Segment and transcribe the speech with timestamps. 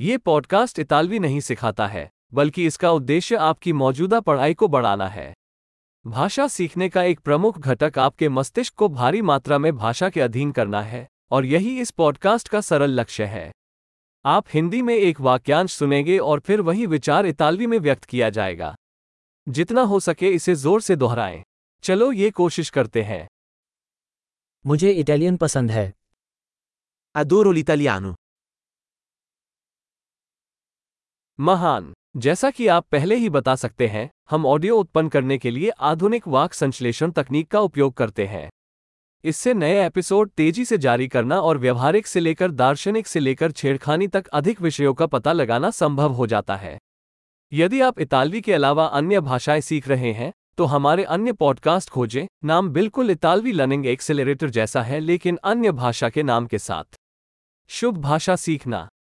[0.00, 5.34] ये पॉडकास्ट इतालवी नहीं सिखाता है बल्कि इसका उद्देश्य आपकी मौजूदा पढ़ाई को बढ़ाना है।
[6.06, 10.52] भाषा सीखने का एक प्रमुख घटक आपके मस्तिष्क को भारी मात्रा में भाषा के अधीन
[10.52, 13.52] करना है और यही इस पॉडकास्ट का सरल लक्ष्य है।
[14.24, 18.74] आप हिंदी में एक वाक्यांश सुनेंगे और फिर वही विचार इतालवी में व्यक्त किया जाएगा।
[19.48, 21.42] जितना हो सके इसे ज़ोर से दोहराएँ।
[21.82, 23.28] चलो ये कोशिश करते हैं।
[24.66, 25.92] मुझे इटालियन पसंद है।
[27.16, 28.14] Adoro l'italiano.
[31.40, 35.70] महान। जैसा कि आप पहले ही बता सकते हैं, हम ऑडियो उत्पन्न करने के लिए
[35.70, 38.48] आधुनिक वाक संश्लेषण तकनीक का उपयोग करते हैं।
[39.24, 44.08] इससे नए एपिसोड तेज़ी से जारी करना और व्यवहारिक से लेकर दार्शनिक से लेकर छेड़खानी
[44.08, 46.78] तक अधिक विषयों का पता लगाना संभव हो जाता है।
[47.52, 52.26] यदि आप इतालवी के अलावा अन्य भाषाएँ सीख रहे हैं तो हमारे अन्य पॉडकास्ट खोजें,
[52.44, 56.96] नाम बिल्कुल इतालवी लर्निंग एक्सेलरेटर जैसा है, लेकिन अन्य भाषा के नाम के साथ।
[57.68, 58.88] शुभ भाषा सीखना।